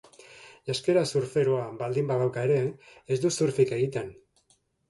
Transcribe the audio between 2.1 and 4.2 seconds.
badauka ere, ez du surfik egiten.